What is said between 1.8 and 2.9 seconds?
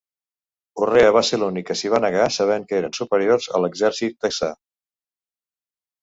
s'hi va negar sabent que